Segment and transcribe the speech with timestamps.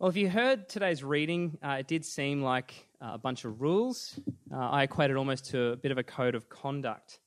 [0.00, 3.60] Well, if you heard today's reading, uh, it did seem like uh, a bunch of
[3.60, 4.18] rules.
[4.50, 7.20] Uh, I equated almost to a bit of a code of conduct.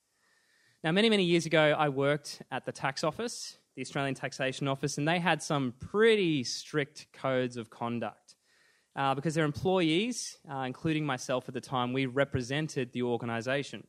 [0.82, 4.98] Now, many, many years ago, I worked at the tax office, the Australian Taxation Office,
[4.98, 8.34] and they had some pretty strict codes of conduct.
[8.96, 13.86] Uh, because their employees, uh, including myself at the time, we represented the organisation.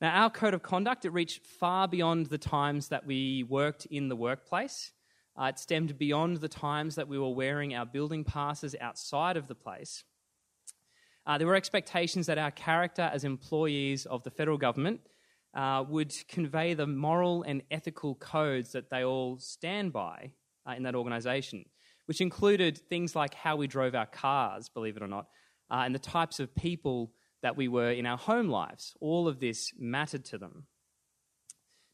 [0.00, 4.08] Now, our code of conduct, it reached far beyond the times that we worked in
[4.08, 4.92] the workplace.
[5.40, 9.48] Uh, it stemmed beyond the times that we were wearing our building passes outside of
[9.48, 10.04] the place.
[11.26, 15.00] Uh, there were expectations that our character as employees of the federal government
[15.54, 20.30] uh, would convey the moral and ethical codes that they all stand by
[20.68, 21.64] uh, in that organisation,
[22.06, 25.26] which included things like how we drove our cars, believe it or not,
[25.70, 28.94] uh, and the types of people that we were in our home lives.
[29.00, 30.66] All of this mattered to them.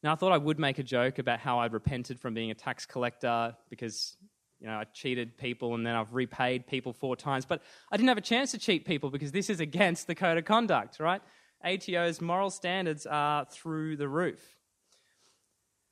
[0.02, 2.54] Now, I thought I would make a joke about how I'd repented from being a
[2.54, 4.16] tax collector because,
[4.58, 7.44] you know, I cheated people and then I've repaid people four times.
[7.44, 10.38] But I didn't have a chance to cheat people because this is against the code
[10.38, 11.20] of conduct, right?
[11.62, 14.56] ATO's moral standards are through the roof.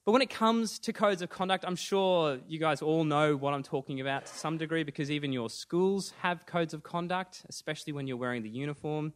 [0.07, 3.53] But when it comes to codes of conduct, I'm sure you guys all know what
[3.53, 7.93] I'm talking about to some degree because even your schools have codes of conduct, especially
[7.93, 9.13] when you're wearing the uniform.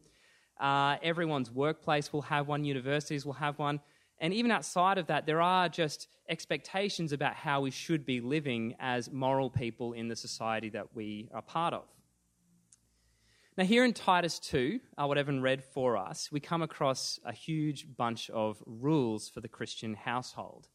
[0.59, 3.79] Uh, everyone's workplace will have one, universities will have one.
[4.23, 8.73] And even outside of that, there are just expectations about how we should be living
[8.79, 11.83] as moral people in the society that we are part of.
[13.57, 17.33] Now, here in Titus 2, uh, what Evan read for us, we come across a
[17.33, 20.69] huge bunch of rules for the Christian household.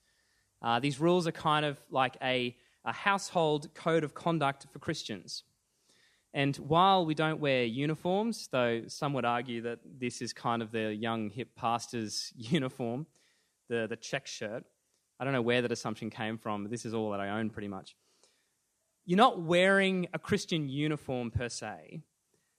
[0.60, 2.54] Uh, these rules are kind of like a,
[2.84, 5.44] a household code of conduct for Christians.
[6.34, 10.70] And while we don't wear uniforms, though some would argue that this is kind of
[10.70, 13.06] the young hip pastor's uniform,
[13.68, 14.64] the, the check shirt.
[15.20, 17.50] I don't know where that assumption came from, but this is all that I own
[17.50, 17.96] pretty much.
[19.04, 22.02] You're not wearing a Christian uniform per se,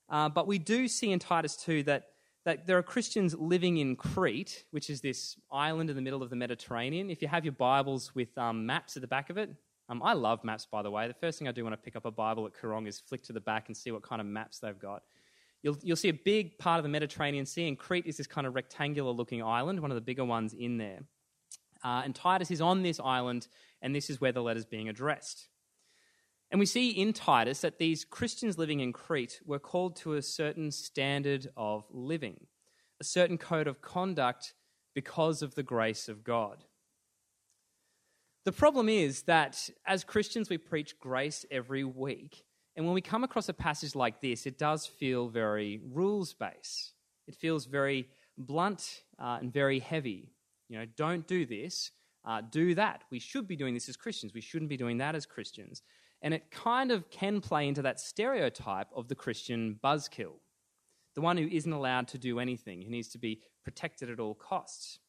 [0.10, 2.08] uh, but we do see in Titus 2 that,
[2.46, 6.30] that there are Christians living in Crete, which is this island in the middle of
[6.30, 7.10] the Mediterranean.
[7.10, 9.52] If you have your Bibles with um, maps at the back of it,
[9.89, 11.08] um, I love maps, by the way.
[11.08, 13.23] The first thing I do when I pick up a Bible at Koorong is flick
[13.23, 15.04] to the back and see what kind of maps they've got.
[15.61, 18.47] You'll, you'll see a big part of the Mediterranean Sea, and Crete is this kind
[18.47, 20.99] of rectangular looking island, one of the bigger ones in there.
[21.83, 23.47] Uh, and Titus is on this island,
[23.81, 25.49] and this is where the letter's being addressed.
[26.52, 30.21] And we see in Titus that these Christians living in Crete were called to a
[30.21, 32.47] certain standard of living,
[32.99, 34.53] a certain code of conduct
[34.95, 36.64] because of the grace of God.
[38.45, 42.45] The problem is that as Christians, we preach grace every week,
[42.76, 46.94] and when we come across a passage like this, it does feel very rules based.
[47.28, 48.08] It feels very
[48.38, 50.34] blunt uh, and very heavy.
[50.70, 51.92] You know, don't do this,
[52.26, 53.04] uh, do that.
[53.12, 54.34] We should be doing this as Christians.
[54.34, 55.82] We shouldn't be doing that as Christians.
[56.22, 60.34] And it kind of can play into that stereotype of the Christian buzzkill,
[61.16, 64.36] the one who isn't allowed to do anything, who needs to be protected at all
[64.36, 65.00] costs.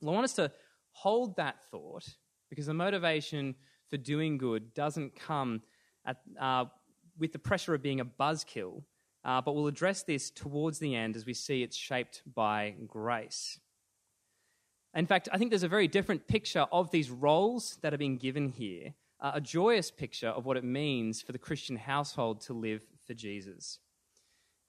[0.00, 0.52] Well, I want us to
[0.92, 2.06] hold that thought
[2.50, 3.54] because the motivation
[3.88, 5.62] for doing good doesn't come
[6.08, 6.64] at, uh,
[7.18, 8.82] with the pressure of being a buzzkill,
[9.24, 13.60] uh, but we'll address this towards the end as we see it's shaped by grace.
[14.94, 18.16] In fact, I think there's a very different picture of these roles that are being
[18.16, 22.54] given here, uh, a joyous picture of what it means for the Christian household to
[22.54, 23.80] live for Jesus.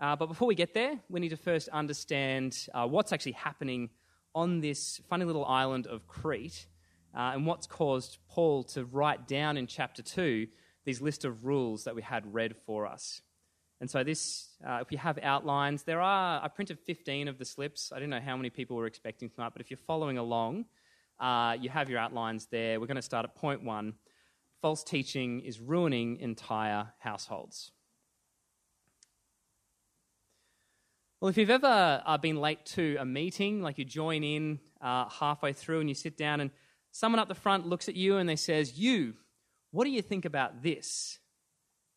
[0.02, 3.90] Uh, but before we get there, we need to first understand uh, what's actually happening
[4.36, 6.68] on this funny little island of Crete
[7.16, 10.48] uh, and what's caused Paul to write down in chapter 2
[10.86, 13.22] these list of rules that we had read for us.
[13.82, 17.46] And so, this, uh, if you have outlines, there are, I printed 15 of the
[17.46, 17.92] slips.
[17.94, 20.66] I don't know how many people were expecting tonight, but if you're following along,
[21.20, 22.80] uh, you have your outlines there.
[22.80, 23.94] We're going to start at point one
[24.62, 27.72] false teaching is ruining entire households.
[31.22, 35.10] Well, if you've ever uh, been late to a meeting, like you join in uh,
[35.10, 36.52] halfway through and you sit down, and
[36.92, 39.16] someone up the front looks at you and they says, "You,
[39.72, 41.20] what do you think about this?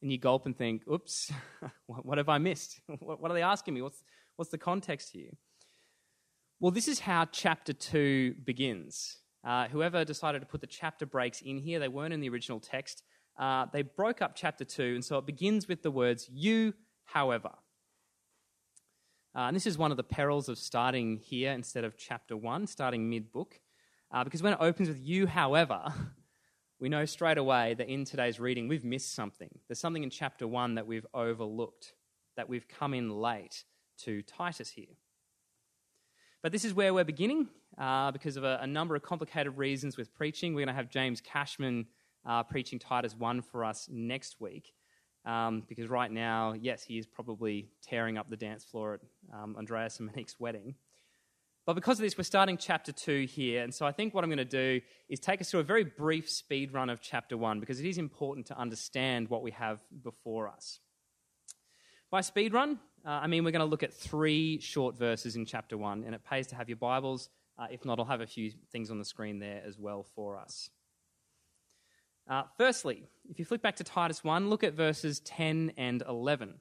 [0.01, 1.31] And you gulp and think, oops,
[1.87, 2.81] what have I missed?
[3.01, 3.83] What are they asking me?
[3.83, 4.03] What's,
[4.37, 5.31] what's the context here?
[6.61, 9.19] Well, this is how chapter 2 begins.
[9.45, 12.61] Uh, whoever decided to put the chapter breaks in here, they weren't in the original
[12.61, 13.03] text.
[13.39, 16.75] Uh, they broke up chapter 2, and so it begins with the words, you,
[17.05, 17.51] however.
[19.35, 22.67] Uh, and this is one of the perils of starting here instead of chapter 1,
[22.67, 23.61] starting mid book.
[24.13, 25.93] Uh, because when it opens with you, however,
[26.83, 29.49] we know straight away that in today's reading we've missed something.
[29.69, 31.95] There's something in chapter 1 that we've overlooked,
[32.37, 33.63] that we've come in late
[33.99, 34.97] to Titus here.
[36.43, 37.47] But this is where we're beginning
[37.79, 40.55] uh, because of a, a, number of complicated reasons with preaching.
[40.55, 41.87] We're going to have James Cashman
[42.27, 44.73] uh, preaching Titus 1 for us next week.
[45.25, 49.01] Um, because right now, yes, he is probably tearing up the dance floor at
[49.33, 50.75] um, Andreas and Monique's wedding.
[51.65, 53.63] But because of this, we're starting chapter 2 here.
[53.63, 55.85] And so I think what I'm going to do is take us through a very
[55.85, 59.81] brief speed run of chapter 1 because it is important to understand what we have
[60.03, 60.81] before us.
[62.11, 65.47] By speed run, uh, I mean we're going to look at three short verses in
[65.47, 67.31] chapter 1, and it pays to have your Bibles.
[67.59, 70.37] Uh, if not, I'll have a few things on the screen there as well for
[70.37, 70.69] us.
[72.29, 76.55] Uh, firstly, if you flick back to Titus 1, look at verses 10 and 11.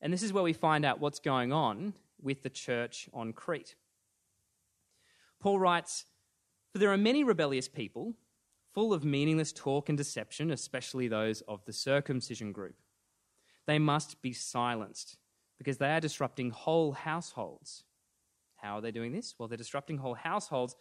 [0.00, 3.74] And this is where we find out what's going on with the church on Crete.
[5.40, 6.04] Paul writes,
[6.72, 8.14] For there are many rebellious people,
[8.74, 12.76] full of meaningless talk and deception, especially those of the circumcision group.
[13.66, 15.18] They must be silenced
[15.58, 17.84] because they are disrupting whole households.
[18.56, 19.34] How are they doing this?
[19.38, 20.74] Well, they're disrupting whole households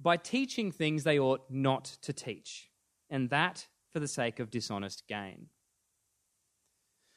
[0.00, 2.70] by teaching things they ought not to teach,
[3.08, 5.46] and that for the sake of dishonest gain.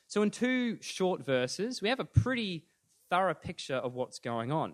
[0.08, 2.66] So, in two short verses, we have a pretty
[3.10, 4.74] thorough picture of what's going on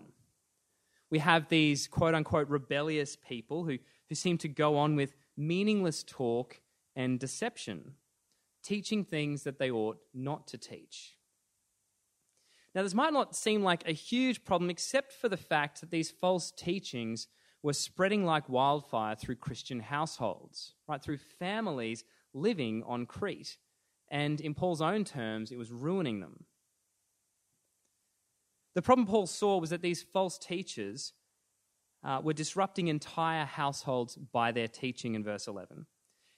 [1.12, 3.78] we have these quote unquote rebellious people who,
[4.08, 6.58] who seem to go on with meaningless talk
[6.96, 7.92] and deception,
[8.64, 11.18] teaching things that they ought not to teach.
[12.74, 16.10] Now, this might not seem like a huge problem, except for the fact that these
[16.10, 17.28] false teachings
[17.62, 21.02] were spreading like wildfire through Christian households, right?
[21.02, 23.58] Through families living on Crete.
[24.10, 26.46] And in Paul's own terms, it was ruining them.
[28.74, 31.12] The problem Paul saw was that these false teachers
[32.04, 35.86] uh, were disrupting entire households by their teaching in verse 11.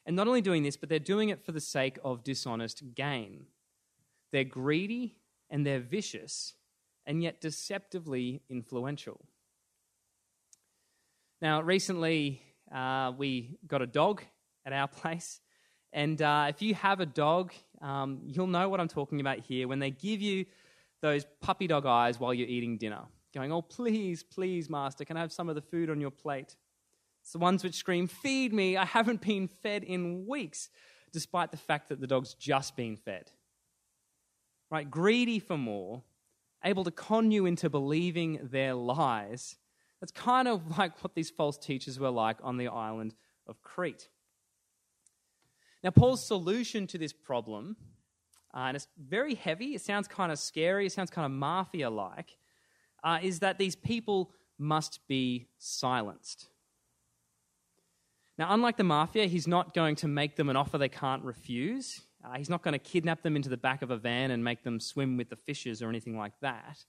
[0.06, 3.46] And not only doing this, but they're doing it for the sake of dishonest gain.
[4.32, 5.16] They're greedy
[5.48, 6.54] and they're vicious
[7.06, 9.24] and yet deceptively influential.
[11.40, 12.42] Now, recently
[12.74, 14.22] uh, we got a dog
[14.66, 15.40] at our place.
[15.92, 19.68] And uh, if you have a dog, um, you'll know what I'm talking about here.
[19.68, 20.46] When they give you
[21.04, 23.02] those puppy dog eyes while you're eating dinner,
[23.34, 26.56] going, Oh, please, please, Master, can I have some of the food on your plate?
[27.20, 30.70] It's the ones which scream, Feed me, I haven't been fed in weeks,
[31.12, 33.30] despite the fact that the dog's just been fed.
[34.70, 34.90] Right?
[34.90, 36.02] Greedy for more,
[36.64, 39.56] able to con you into believing their lies.
[40.00, 43.14] That's kind of like what these false teachers were like on the island
[43.46, 44.08] of Crete.
[45.82, 47.76] Now, Paul's solution to this problem
[48.54, 49.74] uh, and it's very heavy.
[49.74, 50.86] It sounds kind of scary.
[50.86, 52.36] It sounds kind of mafia like.
[53.02, 56.46] Uh, is that these people must be silenced.
[58.38, 62.00] Now, unlike the mafia, he's not going to make them an offer they can't refuse.
[62.24, 64.62] Uh, he's not going to kidnap them into the back of a van and make
[64.62, 66.84] them swim with the fishes or anything like that.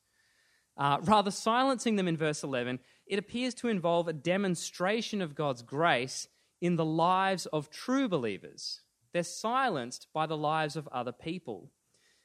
[0.78, 5.62] Uh, rather, silencing them in verse 11, it appears to involve a demonstration of God's
[5.62, 6.28] grace
[6.62, 8.82] in the lives of true believers.
[9.16, 11.72] They're silenced by the lives of other people.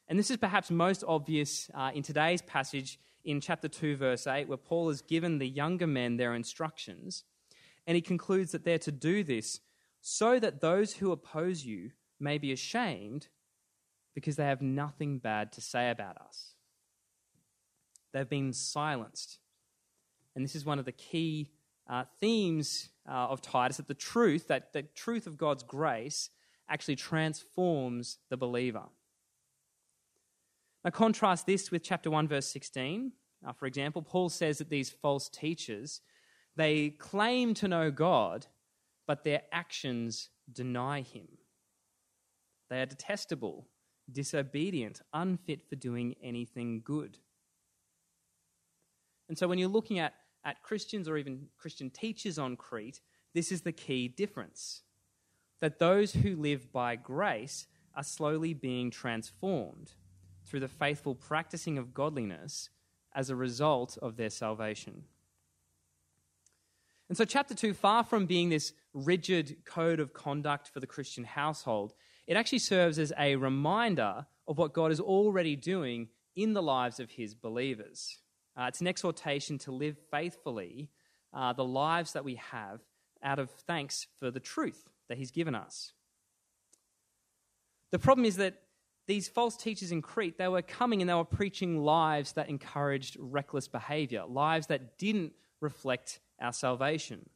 [0.08, 4.48] And this is perhaps most obvious uh, in today's passage in chapter 2, verse 8,
[4.48, 7.22] where Paul has given the younger men their instructions.
[7.86, 9.60] And he concludes that they're to do this
[10.00, 13.28] so that those who oppose you may be ashamed
[14.12, 16.54] because they have nothing bad to say about us.
[18.12, 19.38] They've been silenced.
[20.34, 21.52] And this is one of the key
[21.88, 26.30] uh, themes uh, of Titus that the truth, that the truth of God's grace,
[26.70, 28.84] actually transforms the believer.
[30.84, 33.12] Now, contrast this with chapter 1, verse 16.
[33.42, 36.00] Now, for example, Paul says that these false teachers,
[36.56, 38.46] they claim to know God,
[39.06, 41.28] but their actions deny him.
[42.70, 43.66] They are detestable,
[44.10, 47.18] disobedient, unfit for doing anything good.
[49.28, 50.14] And so when you're looking at,
[50.44, 53.00] at Christians or even Christian teachers on Crete,
[53.34, 54.82] this is the key difference
[55.60, 59.92] that those who live by grace are slowly being transformed
[60.44, 62.70] through the faithful practicing of godliness
[63.14, 65.04] as a result of their salvation.
[67.08, 71.24] And so, chapter 2, far from being this rigid code of conduct for the Christian
[71.24, 71.92] household,
[72.26, 77.00] it actually serves as a reminder of what God is already doing in the lives
[77.00, 78.18] of his believers.
[78.56, 80.90] Uh, it's an exhortation to live faithfully
[81.34, 82.80] uh, the lives that we have
[83.22, 85.92] out of thanks for the truth that he's given us.
[87.92, 88.54] The problem is that
[89.06, 93.16] these false teachers in Crete, they were coming and they were preaching lives that encouraged
[93.18, 97.28] reckless behavior, lives that didn't reflect our salvation.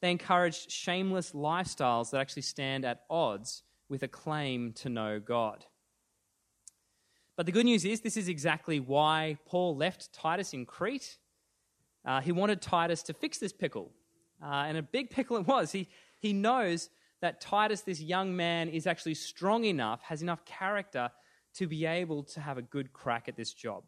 [0.00, 5.66] They encouraged shameless lifestyles that actually stand at odds with a claim to know God.
[7.36, 11.18] But the good news is, this is exactly why Paul left Titus in Crete.
[12.06, 13.92] Uh, he wanted Titus to fix this pickle.
[14.42, 15.72] Uh, and a big pickle it was.
[15.72, 21.10] He, he knows that Titus, this young man, is actually strong enough, has enough character
[21.54, 23.84] to be able to have a good crack at this job.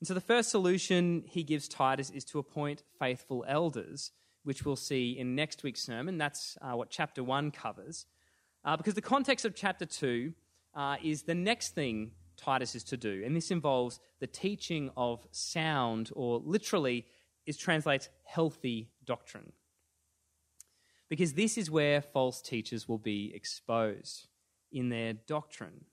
[0.00, 4.10] And so the first solution he gives Titus is to appoint faithful elders,
[4.42, 6.18] which we'll see in next week's sermon.
[6.18, 8.06] That's uh, what chapter 1 covers.
[8.64, 10.32] Uh, because the context of chapter 2
[10.74, 15.24] uh, is the next thing Titus is to do, and this involves the teaching of
[15.30, 17.06] sound, or literally,
[17.46, 19.52] is translates healthy doctrine.
[21.12, 24.28] Because this is where false teachers will be exposed
[24.72, 25.84] in their doctrine.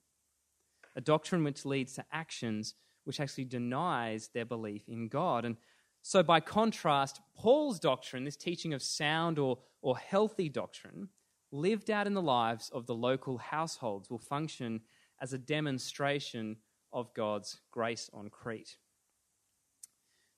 [0.96, 5.44] A doctrine which leads to actions which actually denies their belief in God.
[5.44, 5.58] And
[6.02, 11.10] so, by contrast, Paul's doctrine, this teaching of sound or, or healthy doctrine,
[11.52, 14.80] lived out in the lives of the local households, will function
[15.20, 16.56] as a demonstration
[16.94, 18.78] of God's grace on Crete.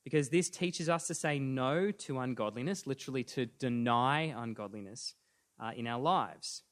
[0.04, 5.14] Because this teaches us to say no to ungodliness, literally to deny ungodliness
[5.60, 6.62] uh, in our lives.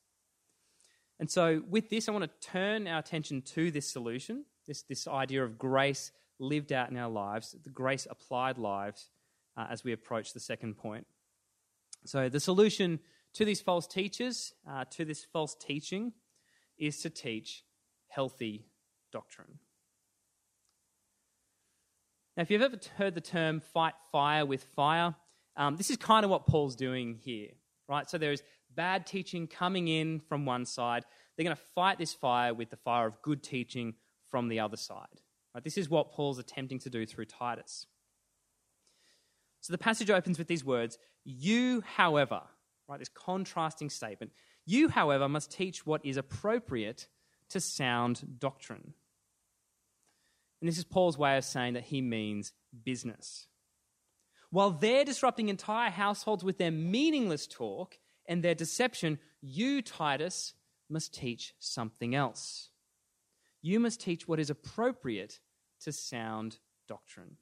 [1.21, 5.09] And so, with this, I want to turn our attention to this solution this, this
[5.09, 9.11] idea of grace lived out in our lives, the grace applied lives,
[9.57, 11.07] uh, as we approach the second point.
[12.07, 13.01] So, the solution
[13.35, 16.13] to these false teachers, uh, to this false teaching,
[16.79, 17.65] is to teach
[18.07, 18.67] healthy
[19.13, 19.59] doctrine.
[22.37, 25.15] Now, if you've ever heard the term fight fire with fire,
[25.57, 27.51] um, this is kind of what Paul's doing here,
[27.89, 28.09] right?
[28.09, 28.43] So there is
[28.75, 31.05] bad teaching coming in from one side.
[31.37, 33.95] They're going to fight this fire with the fire of good teaching
[34.31, 35.23] from the other side.
[35.55, 35.65] Right?
[35.65, 37.87] This is what Paul's attempting to do through Titus.
[39.61, 42.43] So the passage opens with these words You, however,
[42.89, 44.33] right, this contrasting statement,
[44.65, 47.09] you, however, must teach what is appropriate
[47.51, 48.95] to sound doctrine.
[50.61, 52.53] And this is Paul's way of saying that he means
[52.85, 53.47] business.
[54.51, 60.55] While they're disrupting entire households with their meaningless talk and their deception, you, Titus,
[60.89, 62.71] must teach something else
[63.63, 65.41] you must teach what is appropriate
[65.83, 67.37] to sound doctrine.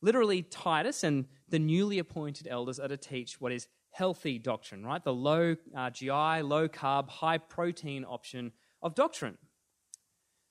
[0.00, 5.02] Literally, Titus and the newly appointed elders are to teach what is healthy doctrine, right?
[5.02, 9.38] The low uh, GI, low carb, high protein option of doctrine.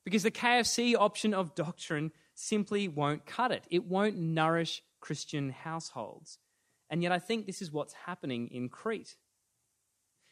[0.08, 6.38] Because the KFC option of doctrine simply won't cut it, it won't nourish Christian households.
[6.90, 9.18] And yet, I think this is what's happening in Crete.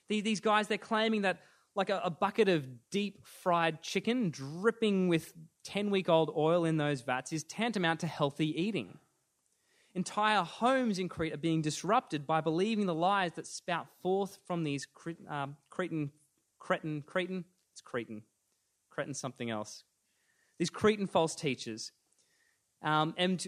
[0.08, 1.42] These guys, they're claiming that
[1.76, 5.34] like a, bucket of deep fried chicken dripping with
[5.66, 8.98] 10 week old oil in those vats is tantamount to healthy eating.
[9.94, 14.64] Entire homes in Crete are being disrupted by believing the lies that spout forth from
[14.64, 14.88] these
[15.28, 16.12] um, Cretan,
[16.60, 18.22] Cretan, Cretan, it's Cretan,
[18.96, 19.84] Cretan something else.
[20.58, 21.92] These Cretan false teachers.
[22.82, 23.46] Um, and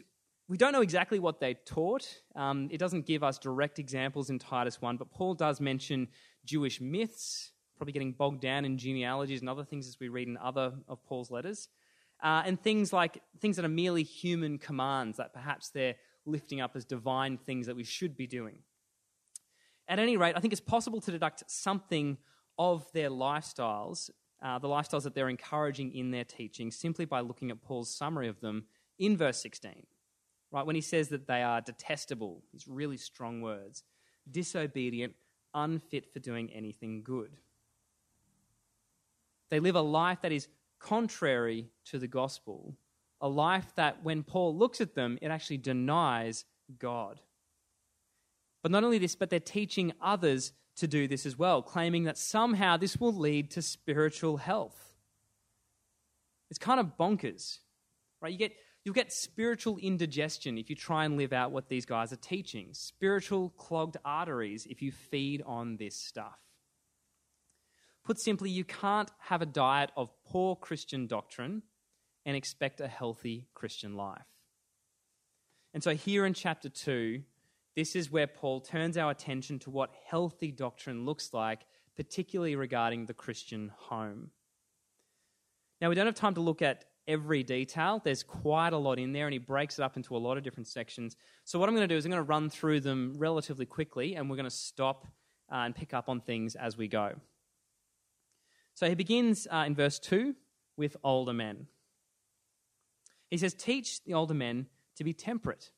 [0.50, 2.22] we don't know exactly what they taught.
[2.36, 6.10] Um, it doesn't give us direct examples in Titus 1, but Paul does mention
[6.46, 10.38] Jewish myths probably getting bogged down in genealogies and other things as we read in
[10.38, 11.70] other of Paul's letters.
[12.22, 16.76] Uh, and things like things that are merely human commands that perhaps they're lifting up
[16.76, 18.58] as divine things that we should be doing.
[19.88, 22.18] At any rate, I think it's possible to deduct something
[22.58, 24.10] of their lifestyles,
[24.42, 28.28] uh, the lifestyles that they're encouraging in their teaching, simply by looking at Paul's summary
[28.28, 28.66] of them
[29.00, 29.86] in verse 16.
[30.52, 33.84] Right, when he says that they are detestable, these really strong words,
[34.30, 35.14] disobedient,
[35.54, 37.36] unfit for doing anything good.
[39.50, 40.48] They live a life that is
[40.80, 42.78] contrary to the gospel,
[43.20, 46.46] a life that, when Paul looks at them, it actually denies
[46.80, 47.20] God.
[48.62, 52.18] But not only this, but they're teaching others to do this as well, claiming that
[52.18, 54.96] somehow this will lead to spiritual health.
[56.50, 57.60] It's kind of bonkers,
[58.22, 58.32] right?
[58.32, 58.54] You get,
[58.84, 62.70] you'll get spiritual indigestion if you try and live out what these guys are teaching,
[62.72, 66.40] spiritual clogged arteries if you feed on this stuff.
[68.06, 71.64] Put simply, you can't have a diet of poor Christian doctrine
[72.26, 74.26] and expect a healthy Christian life.
[75.74, 77.22] And so, here in chapter 2,
[77.78, 81.66] this is where Paul turns our attention to what healthy doctrine looks like,
[81.96, 84.32] particularly regarding the Christian home.
[85.80, 88.02] Now, we don't have time to look at every detail.
[88.04, 90.44] There's quite a lot in there, and he breaks it up into a lot of
[90.44, 91.16] different sections.
[91.46, 94.16] So, what I'm going to do is I'm going to run through them relatively quickly,
[94.16, 95.06] and we're going to stop
[95.52, 97.14] uh, and pick up on things as we go.
[98.74, 100.36] So he begins uh, in verse 2
[100.76, 101.68] with older men.
[103.30, 104.68] He says, Teach the older men
[104.98, 105.72] to be temperate,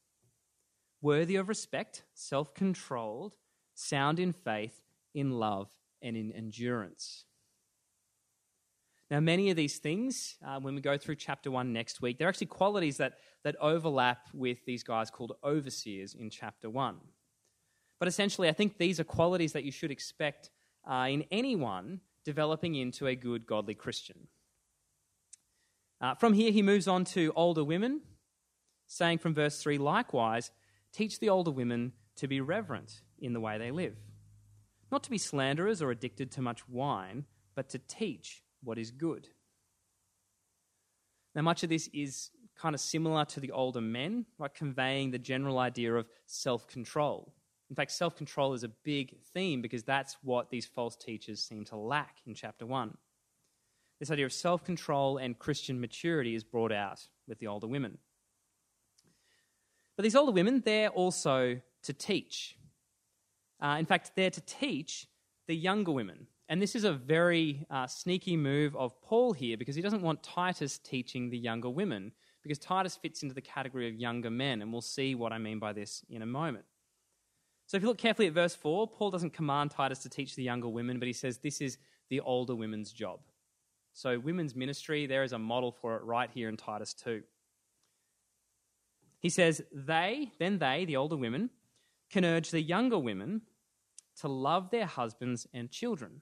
[1.02, 3.36] worthy of respect, self controlled,
[3.74, 4.82] sound in faith,
[5.14, 5.70] in love,
[6.02, 7.26] and in endurance.
[9.10, 12.28] Now, many of these things, uh, when we go through chapter 1 next week, they're
[12.28, 13.14] actually qualities that,
[13.44, 16.98] that overlap with these guys called overseers in chapter 1.
[17.98, 20.52] But essentially, I think these are qualities that you should expect
[20.90, 24.28] uh, in anyone developing into a good, godly Christian.
[26.00, 28.02] Uh, from here, he moves on to older women,
[28.88, 30.52] saying from verse 3 likewise,
[30.94, 33.96] teach the older women to be reverent in the way they live,
[34.92, 39.28] not to be slanderers or addicted to much wine, but to teach what is good.
[41.36, 45.20] Now, much of this is kind of similar to the older men, like conveying the
[45.20, 47.34] general idea of self control.
[47.70, 51.66] In fact, self control is a big theme because that's what these false teachers seem
[51.66, 52.98] to lack in chapter 1.
[54.00, 57.98] This idea of self control and Christian maturity is brought out with the older women.
[60.00, 62.56] But these older women, they're also to teach.
[63.62, 65.08] Uh, in fact, they're to teach
[65.50, 66.26] the younger women.
[66.48, 70.24] And this is a very uh, sneaky move of Paul here because he doesn't want
[70.24, 72.14] Titus teaching the younger women,
[72.44, 75.60] because Titus fits into the category of younger men, and we'll see what I mean
[75.60, 76.64] by this in a moment.
[77.68, 80.44] So if you look carefully at verse 4, Paul doesn't command Titus to teach the
[80.44, 81.78] younger women, but he says this is
[82.10, 83.20] the older women's job.
[83.92, 87.22] So, women's ministry, there is a model for it right here in Titus 2.
[89.20, 91.50] He says, They, then they, the older women,
[92.10, 93.42] can urge the younger women
[94.22, 96.22] to love their husbands and children,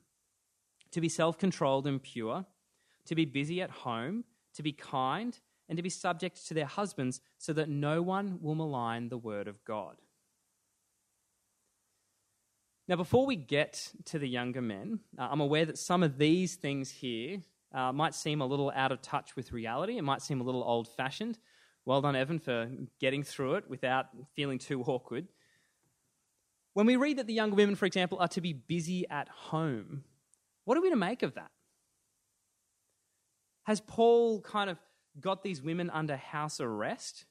[0.92, 2.46] to be self controlled and pure,
[3.06, 4.24] to be busy at home,
[4.56, 5.40] to be kind,
[5.70, 9.48] and to be subject to their husbands, so that no one will malign the word
[9.48, 9.98] of God.
[12.88, 16.56] Now, before we get to the younger men, uh, I'm aware that some of these
[16.56, 17.40] things here
[17.74, 19.98] uh, might seem a little out of touch with reality.
[19.98, 21.38] It might seem a little old fashioned.
[21.88, 25.30] Well done, Evan, for getting through it without feeling too awkward.
[26.74, 30.04] When we read that the younger women, for example, are to be busy at home,
[30.66, 31.50] what are we to make of that?
[33.64, 34.78] Has Paul kind of
[35.22, 37.24] got these women under house arrest?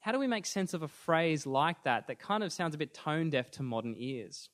[0.00, 2.78] How do we make sense of a phrase like that that kind of sounds a
[2.78, 4.50] bit tone deaf to modern ears?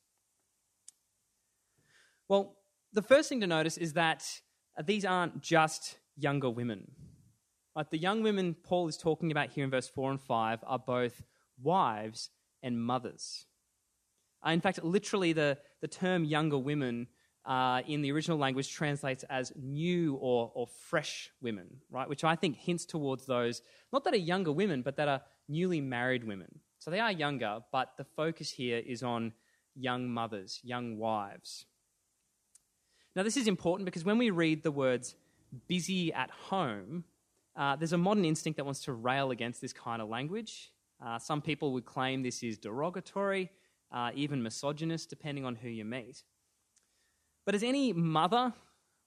[2.29, 2.59] Well,
[2.93, 4.43] the first thing to notice is that
[4.85, 6.91] these aren't just younger women.
[7.91, 11.23] The young women Paul is talking about here in verse 4 and 5 are both
[11.61, 12.31] wives
[12.63, 13.47] and mothers.
[14.47, 17.09] Uh, in fact, literally, the, the term younger women
[17.45, 22.09] uh, in the original language translates as new or, or fresh women, right?
[22.09, 23.61] Which I think hints towards those,
[23.93, 26.61] not that are younger women, but that are newly married women.
[26.79, 29.33] So they are younger, but the focus here is on
[29.75, 31.67] young mothers, young wives.
[33.17, 35.15] Now, this is important because when we read the words
[35.69, 37.05] busy at home,
[37.57, 40.73] uh, there's a modern instinct that wants to rail against this kind of language.
[41.05, 43.51] Uh, some people would claim this is derogatory,
[43.93, 46.25] uh, even misogynist, depending on who you meet.
[47.47, 48.53] But as any mother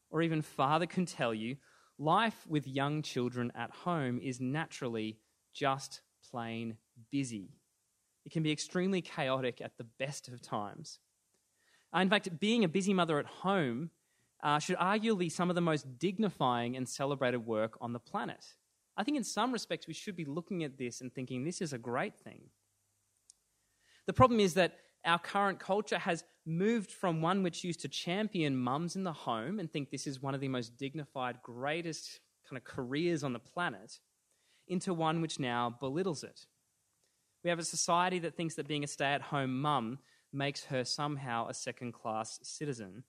[0.09, 1.57] or even father can tell you,
[1.97, 5.17] life with young children at home is naturally
[5.53, 6.77] just plain
[7.11, 7.49] busy.
[8.25, 10.99] It can be extremely chaotic at the best of times.
[11.95, 13.89] Uh, in fact, being a busy mother at home
[14.43, 18.45] uh, should arguably some of the most dignifying and celebrated work on the planet.
[18.95, 21.73] I think in some respects we should be looking at this and thinking this is
[21.73, 22.41] a great thing.
[24.05, 28.55] The problem is that our current culture has moved from one which used to champion
[28.55, 32.57] mums in the home and think this is one of the most dignified, greatest kind
[32.57, 33.99] of careers on the planet
[34.67, 36.45] into one which now belittles it.
[37.43, 39.99] We have a society that thinks that being a stay at home mum
[40.33, 43.03] makes her somehow a second class citizen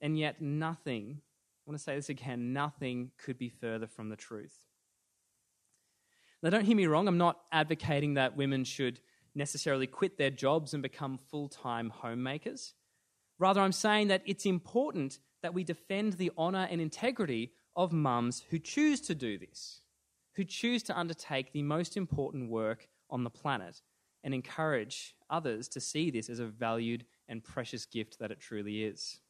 [0.00, 4.16] and yet, nothing, I want to say this again, nothing could be further from the
[4.16, 4.58] truth.
[6.42, 9.00] Now, don't hear me wrong, I'm not advocating that women should
[9.34, 12.74] necessarily quit their jobs and become full time homemakers.
[13.38, 18.42] Rather, I'm saying that it's important that we defend the honour and integrity of mums
[18.50, 19.80] who choose to do this,
[20.34, 23.80] who choose to undertake the most important work on the planet,
[24.24, 28.82] and encourage others to see this as a valued and precious gift that it truly
[28.82, 29.20] is.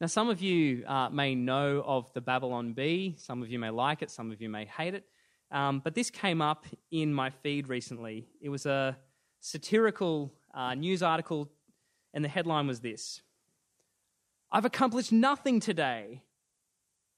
[0.00, 3.16] Now, some of you uh, may know of the Babylon Bee.
[3.18, 5.04] Some of you may like it, some of you may hate it.
[5.50, 8.26] Um, but this came up in my feed recently.
[8.40, 8.96] It was a
[9.40, 11.50] satirical uh, news article,
[12.14, 13.20] and the headline was this
[14.50, 16.22] I've accomplished nothing today,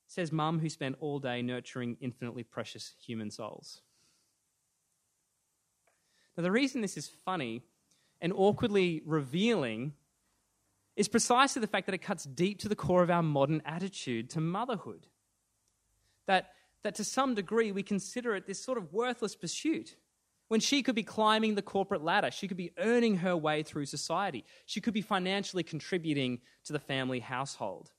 [0.09, 3.81] says mum who spent all day nurturing infinitely precious human souls.
[6.37, 7.62] Now, the reason this is funny
[8.21, 9.92] and awkwardly revealing
[10.96, 14.31] is precisely the fact that it cuts deep to the core of our modern attitude
[14.31, 15.07] to motherhood.
[16.26, 16.50] That,
[16.83, 19.96] that to some degree we consider it this sort of worthless pursuit.
[20.48, 23.87] When she could be climbing the corporate ladder, she could be earning her way through
[23.87, 27.90] society, she could be financially contributing to the family household.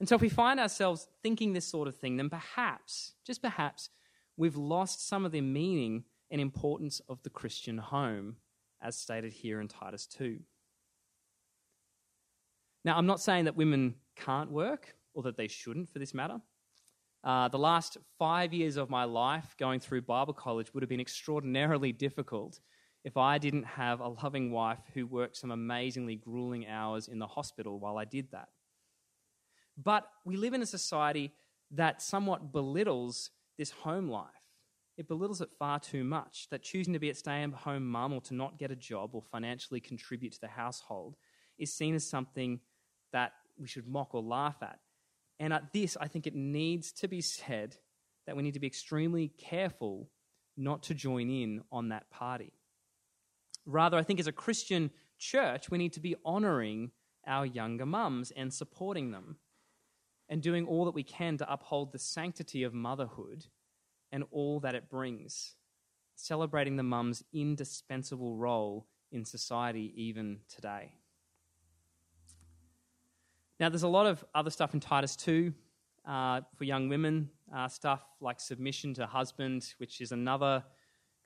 [0.00, 3.90] And so, if we find ourselves thinking this sort of thing, then perhaps, just perhaps,
[4.36, 8.36] we've lost some of the meaning and importance of the Christian home,
[8.80, 10.40] as stated here in Titus 2.
[12.84, 16.40] Now, I'm not saying that women can't work, or that they shouldn't for this matter.
[17.24, 21.00] Uh, the last five years of my life going through Bible college would have been
[21.00, 22.58] extraordinarily difficult
[23.04, 27.26] if I didn't have a loving wife who worked some amazingly grueling hours in the
[27.26, 28.48] hospital while I did that.
[29.76, 31.32] But we live in a society
[31.70, 34.26] that somewhat belittles this home life.
[34.98, 36.48] It belittles it far too much.
[36.50, 39.10] That choosing to be a stay at home mum or to not get a job
[39.14, 41.16] or financially contribute to the household
[41.58, 42.60] is seen as something
[43.12, 44.78] that we should mock or laugh at.
[45.38, 47.76] And at this, I think it needs to be said
[48.26, 50.10] that we need to be extremely careful
[50.56, 52.52] not to join in on that party.
[53.66, 56.90] Rather, I think as a Christian church, we need to be honoring
[57.26, 59.36] our younger mums and supporting them
[60.28, 63.46] and doing all that we can to uphold the sanctity of motherhood
[64.10, 65.54] and all that it brings,
[66.16, 70.92] celebrating the mum's indispensable role in society even today.
[73.62, 75.54] Now, there's a lot of other stuff in Titus 2
[76.04, 80.64] uh, for young women, uh, stuff like submission to husband, which is another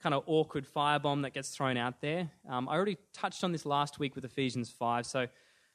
[0.03, 2.29] kind of awkward firebomb that gets thrown out there.
[2.47, 5.25] Um, I already touched on this last week with Ephesians 5, so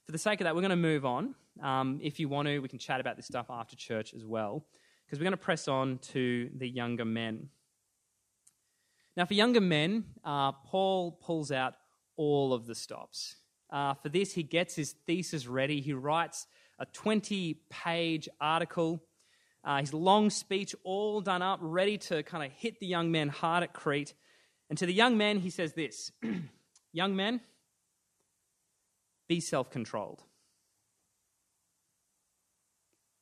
[0.05, 1.35] for the sake of that, we're going to move on.
[1.61, 4.65] Um, if you want to, we can chat about this stuff after church as well,
[5.05, 7.49] because we're going to press on to the younger men.
[9.17, 11.75] Now, for younger men, uh, Paul pulls out
[12.17, 13.35] all of the stops.
[13.73, 15.81] Uh, for this, he gets his thesis ready.
[15.81, 16.47] He writes
[16.79, 19.03] a 20 page article
[19.65, 23.29] uh, his long speech all done up, ready to kind of hit the young men
[23.29, 24.15] hard at Crete.
[24.69, 26.11] And to the young men, he says this
[26.93, 27.41] Young men,
[29.29, 30.23] be self controlled.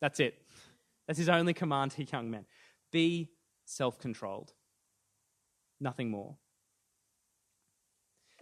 [0.00, 0.34] That's it.
[1.06, 2.46] That's his only command to young men.
[2.90, 3.30] Be
[3.66, 4.52] self controlled.
[5.78, 6.36] Nothing more.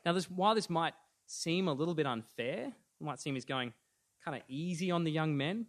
[0.04, 0.94] Now, this, while this might
[1.28, 3.72] seem a little bit unfair, it might seem he's going
[4.24, 5.66] kind of easy on the young men,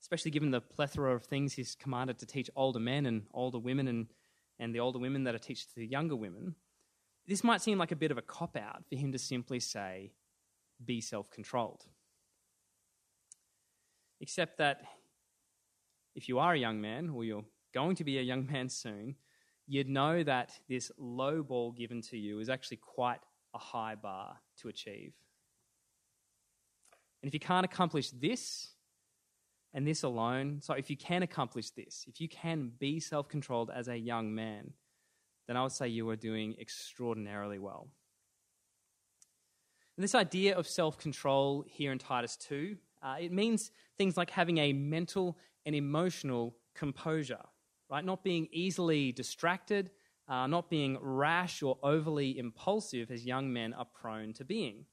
[0.00, 3.86] especially given the plethora of things he's commanded to teach older men and older women
[3.86, 4.06] and,
[4.58, 6.54] and the older women that are teach to the younger women,
[7.28, 10.12] this might seem like a bit of a cop out for him to simply say,
[10.84, 11.84] be self controlled.
[14.20, 14.82] Except that
[16.14, 19.16] if you are a young man, or you're going to be a young man soon,
[19.66, 23.20] you'd know that this low ball given to you is actually quite
[23.54, 25.12] a high bar to achieve.
[27.22, 28.72] And if you can't accomplish this,
[29.74, 33.70] and this alone, so if you can accomplish this, if you can be self controlled
[33.74, 34.72] as a young man,
[35.46, 37.88] then I would say you are doing extraordinarily well.
[39.96, 44.30] And this idea of self control here in Titus 2, uh, it means things like
[44.30, 47.44] having a mental and emotional composure,
[47.90, 48.04] right?
[48.04, 49.90] Not being easily distracted,
[50.28, 54.86] uh, not being rash or overly impulsive as young men are prone to being,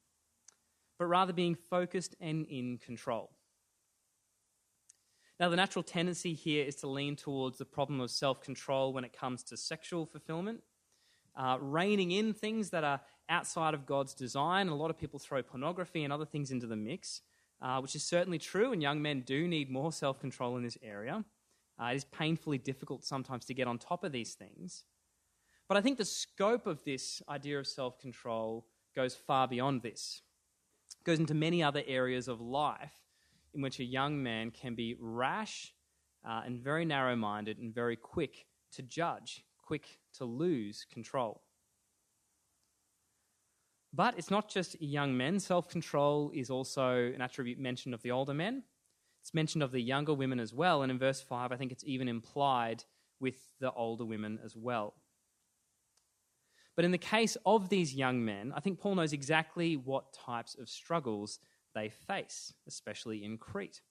[0.98, 3.32] but rather being focused and in control.
[5.40, 9.06] Now, the natural tendency here is to lean towards the problem of self control when
[9.06, 10.62] it comes to sexual fulfillment,
[11.36, 14.68] uh, reining in things that are outside of God's design.
[14.68, 17.22] A lot of people throw pornography and other things into the mix,
[17.62, 20.78] uh, which is certainly true, and young men do need more self control in this
[20.84, 21.24] area.
[21.82, 24.84] Uh, it is painfully difficult sometimes to get on top of these things.
[25.70, 30.24] But I think the scope of this idea of self control goes far beyond this.
[31.00, 32.96] It goes into many other areas of life
[33.54, 35.74] in which a young man can be rash
[36.28, 41.42] uh, and very narrow minded and very quick to judge, quick to lose control.
[43.94, 45.40] But it's not just young men.
[45.40, 48.64] Self control is also an attribute mentioned of the older men.
[49.22, 50.82] It's mentioned of the younger women as well.
[50.82, 52.84] And in verse 5, I think it's even implied
[53.20, 54.96] with the older women as well.
[56.80, 60.56] But in the case of these young men, I think Paul knows exactly what types
[60.56, 61.40] of struggles
[61.76, 63.82] they face, especially in Crete.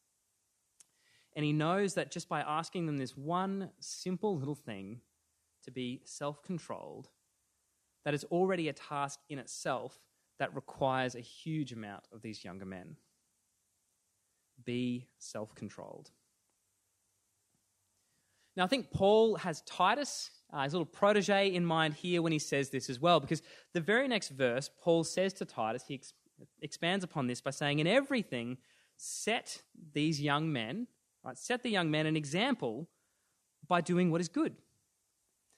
[1.36, 5.02] And he knows that just by asking them this one simple little thing
[5.64, 7.10] to be self controlled,
[8.06, 10.00] that is already a task in itself
[10.38, 12.96] that requires a huge amount of these younger men.
[14.64, 16.10] Be self controlled.
[18.56, 22.38] Now, I think Paul has Titus, uh, his little protege, in mind here when he
[22.38, 23.42] says this as well, because
[23.74, 26.00] the very next verse, Paul says to Titus, he,
[26.62, 28.58] expands upon this by saying, In everything,
[28.96, 30.86] set these young men,
[31.24, 32.88] right, set the young men an example
[33.66, 34.56] by doing what is good.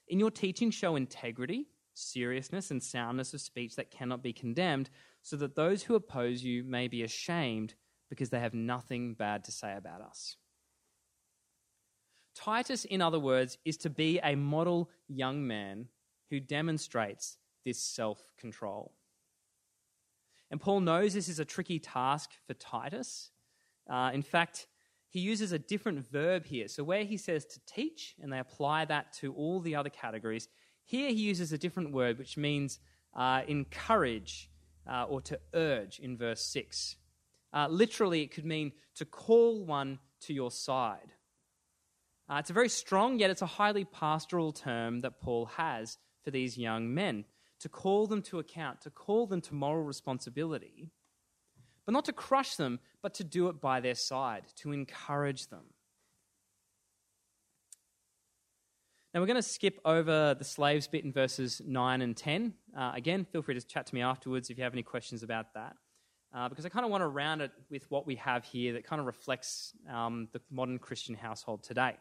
[0.09, 4.91] In your teaching, show integrity, seriousness, and soundness of speech that cannot be condemned,
[5.23, 7.75] so that those who oppose you may be ashamed
[8.09, 10.37] because they have nothing bad to say about us.
[12.43, 15.89] Titus, in other words, is to be a model young man
[16.31, 18.93] who demonstrates this self control.
[20.51, 23.31] And Paul knows this is a tricky task for Titus.
[23.89, 24.67] Uh, in fact,
[25.11, 26.69] he uses a different verb here.
[26.69, 30.49] So, where he says to teach, and they apply that to all the other categories,
[30.85, 32.79] here he uses a different word which means
[33.15, 34.51] uh, encourage
[34.91, 36.97] uh, or to urge in verse 6.
[37.53, 41.13] Uh, literally, it could mean to call one to your side.
[42.31, 46.31] Uh, it's a very strong, yet it's a highly pastoral term that Paul has for
[46.31, 47.25] these young men
[47.59, 50.91] to call them to account, to call them to moral responsibility,
[51.85, 55.65] but not to crush them, but to do it by their side, to encourage them.
[59.13, 62.55] Now, we're going to skip over the slaves bit in verses 9 and 10.
[62.79, 65.53] Uh, again, feel free to chat to me afterwards if you have any questions about
[65.55, 65.75] that
[66.33, 68.85] uh, because I kind of want to round it with what we have here that
[68.85, 71.97] kind of reflects um, the modern Christian household today.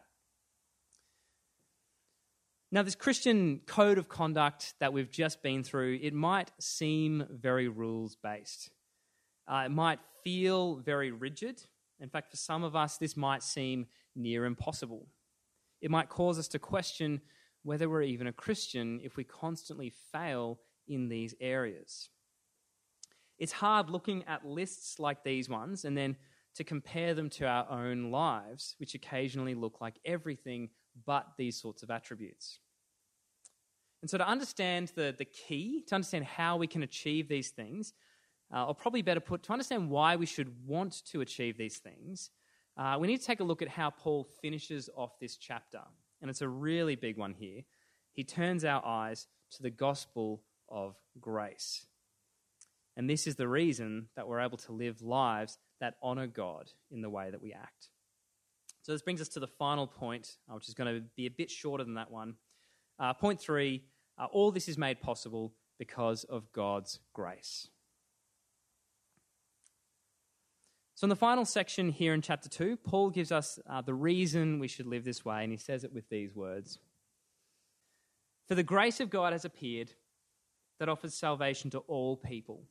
[2.72, 7.66] Now, this Christian code of conduct that we've just been through, it might seem very
[7.66, 8.70] rules based.
[9.48, 11.62] Uh, it might feel very rigid.
[11.98, 15.08] In fact, for some of us, this might seem near impossible.
[15.80, 17.20] It might cause us to question
[17.64, 22.08] whether we're even a Christian if we constantly fail in these areas.
[23.36, 26.16] It's hard looking at lists like these ones and then
[26.54, 30.70] to compare them to our own lives, which occasionally look like everything
[31.06, 32.58] but these sorts of attributes.
[34.02, 37.92] And so, to understand the, the key, to understand how we can achieve these things,
[38.54, 42.30] uh, or probably better put, to understand why we should want to achieve these things,
[42.76, 45.82] uh, we need to take a look at how Paul finishes off this chapter.
[46.20, 47.62] And it's a really big one here.
[48.12, 51.86] He turns our eyes to the gospel of grace.
[52.96, 57.02] And this is the reason that we're able to live lives that honor God in
[57.02, 57.88] the way that we act.
[58.90, 61.30] So, this brings us to the final point, uh, which is going to be a
[61.30, 62.34] bit shorter than that one.
[62.98, 63.84] Uh, point three
[64.18, 67.68] uh, all this is made possible because of God's grace.
[70.96, 74.58] So, in the final section here in chapter 2, Paul gives us uh, the reason
[74.58, 76.80] we should live this way, and he says it with these words
[78.48, 79.92] For the grace of God has appeared
[80.80, 82.64] that offers salvation to all people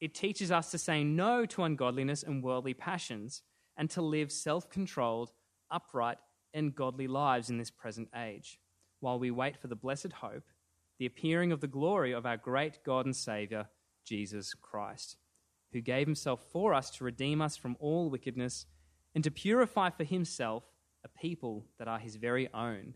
[0.00, 3.42] it teaches us to say no to ungodliness and worldly passions
[3.76, 5.32] and to live self controlled,
[5.70, 6.18] upright,
[6.52, 8.60] and godly lives in this present age,
[9.00, 10.44] while we wait for the blessed hope,
[10.98, 13.68] the appearing of the glory of our great God and Saviour,
[14.04, 15.16] Jesus Christ,
[15.72, 18.66] who gave himself for us to redeem us from all wickedness
[19.14, 20.64] and to purify for himself
[21.04, 22.94] a people that are his very own,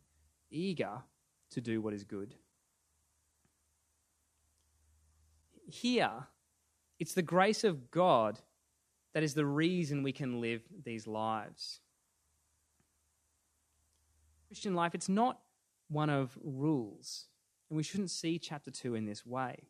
[0.51, 1.03] eager
[1.51, 2.35] to do what is good.
[5.67, 6.29] Here,
[6.99, 8.38] it's the grace of God
[9.14, 11.81] that is the reason we can live these lives.
[14.49, 15.40] Christian life, it's not
[15.88, 17.27] one of rules,
[17.68, 19.68] and we shouldn't see chapter 2 in this way.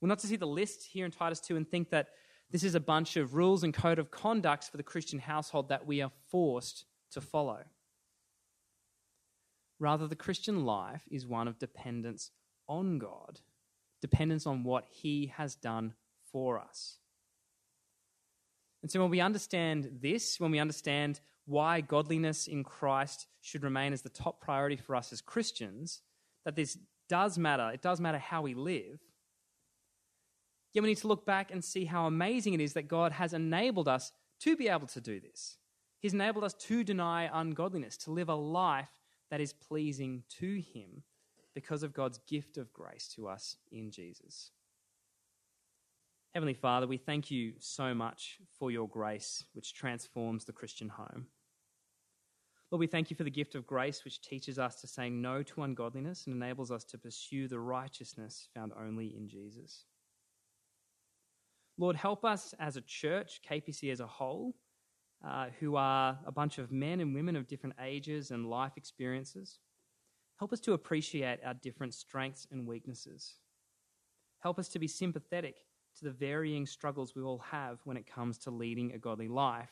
[0.00, 2.08] We're not to see the list here in Titus 2 and think that
[2.50, 5.86] this is a bunch of rules and code of conducts for the Christian household that
[5.86, 7.64] we are forced to follow.
[9.78, 12.30] Rather, the Christian life is one of dependence
[12.68, 13.40] on God,
[14.00, 15.94] dependence on what He has done
[16.30, 16.98] for us.
[18.86, 23.92] And so when we understand this, when we understand why godliness in Christ should remain
[23.92, 26.02] as the top priority for us as Christians,
[26.44, 29.00] that this does matter, it does matter how we live,
[30.72, 33.32] yet we need to look back and see how amazing it is that God has
[33.32, 35.56] enabled us to be able to do this.
[35.98, 39.00] He's enabled us to deny ungodliness, to live a life
[39.32, 41.02] that is pleasing to Him
[41.56, 44.52] because of God's gift of grace to us in Jesus.
[46.36, 51.28] Heavenly Father, we thank you so much for your grace, which transforms the Christian home.
[52.70, 55.42] Lord, we thank you for the gift of grace, which teaches us to say no
[55.42, 59.86] to ungodliness and enables us to pursue the righteousness found only in Jesus.
[61.78, 64.54] Lord, help us as a church, KPC as a whole,
[65.26, 69.58] uh, who are a bunch of men and women of different ages and life experiences.
[70.38, 73.36] Help us to appreciate our different strengths and weaknesses.
[74.40, 75.56] Help us to be sympathetic
[75.98, 79.70] to the varying struggles we all have when it comes to leading a godly life,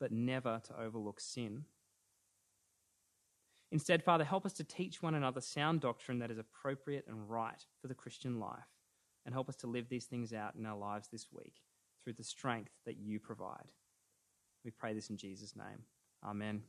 [0.00, 1.64] but never to overlook sin.
[3.72, 7.66] Instead, Father, help us to teach one another sound doctrine that is appropriate and right
[7.80, 8.68] for the Christian life,
[9.26, 11.54] and help us to live these things out in our lives this week
[12.02, 13.72] through the strength that you provide.
[14.64, 15.82] We pray this in Jesus' name.
[16.24, 16.62] Amen.